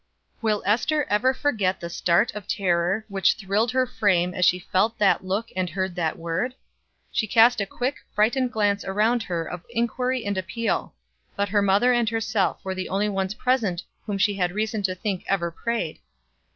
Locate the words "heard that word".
5.69-6.55